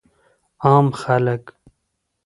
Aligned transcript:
عام 0.63 0.87
خلک 1.01 1.43